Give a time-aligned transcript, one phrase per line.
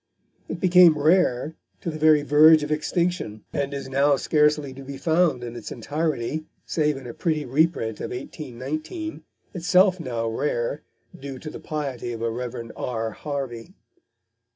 [0.49, 4.97] It became rare to the very verge of extinction, and is now scarcely to be
[4.97, 9.21] found in its entirety save in a pretty reprint of 1819,
[9.53, 10.81] itself now rare,
[11.15, 12.71] due to the piety of a Rev.
[12.75, 13.11] R.
[13.11, 13.75] Harvey.